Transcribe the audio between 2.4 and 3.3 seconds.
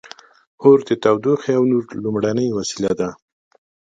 وسیله وه.